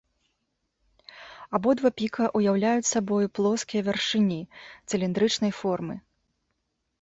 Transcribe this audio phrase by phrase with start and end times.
[1.59, 4.39] Абодва піка ўяўляюць сабою плоскія вяршыні
[4.89, 5.95] цыліндрычнай формы.